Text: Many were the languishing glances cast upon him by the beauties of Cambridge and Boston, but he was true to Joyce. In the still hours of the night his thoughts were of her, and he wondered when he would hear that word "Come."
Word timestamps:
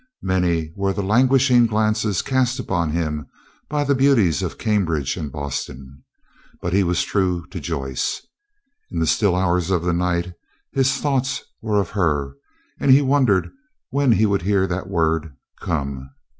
Many 0.23 0.73
were 0.75 0.93
the 0.93 1.03
languishing 1.03 1.67
glances 1.67 2.23
cast 2.23 2.57
upon 2.57 2.89
him 2.89 3.27
by 3.69 3.83
the 3.83 3.93
beauties 3.93 4.41
of 4.41 4.57
Cambridge 4.57 5.15
and 5.15 5.31
Boston, 5.31 6.03
but 6.59 6.73
he 6.73 6.83
was 6.83 7.03
true 7.03 7.45
to 7.51 7.59
Joyce. 7.59 8.25
In 8.89 8.97
the 8.97 9.05
still 9.05 9.35
hours 9.35 9.69
of 9.69 9.83
the 9.83 9.93
night 9.93 10.33
his 10.71 10.97
thoughts 10.97 11.43
were 11.61 11.79
of 11.79 11.91
her, 11.91 12.33
and 12.79 12.89
he 12.89 13.03
wondered 13.03 13.51
when 13.91 14.13
he 14.13 14.25
would 14.25 14.41
hear 14.41 14.65
that 14.65 14.89
word 14.89 15.35
"Come." 15.59 16.09